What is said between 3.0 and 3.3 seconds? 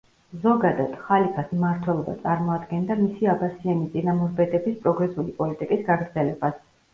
მისი